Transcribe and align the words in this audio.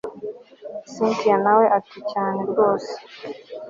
cyntia 0.91 1.35
nawe 1.43 1.65
ati 1.77 1.99
cyane 2.11 2.39
rwose 2.51 2.93